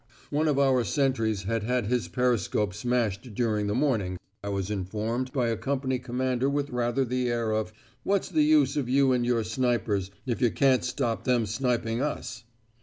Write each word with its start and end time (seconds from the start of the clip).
One 0.31 0.47
of 0.47 0.57
our 0.57 0.83
sentries 0.83 1.43
had 1.43 1.61
had 1.61 1.85
his 1.85 2.07
periscope 2.07 2.73
smashed 2.73 3.35
during 3.35 3.67
the 3.67 3.75
morning, 3.75 4.17
I 4.43 4.49
was 4.49 4.71
informed 4.71 5.31
by 5.31 5.49
a 5.49 5.55
company 5.55 5.99
commander 5.99 6.49
with 6.49 6.71
rather 6.71 7.05
the 7.05 7.29
air 7.29 7.51
of 7.51 7.71
"What's 8.01 8.29
the 8.29 8.41
use 8.41 8.75
of 8.75 8.89
you 8.89 9.11
and 9.11 9.23
your 9.23 9.43
snipers, 9.43 10.09
if 10.25 10.41
you 10.41 10.49
can't 10.49 10.83
stop 10.83 11.25
them 11.25 11.45
sniping 11.45 12.01
us?" 12.01 12.45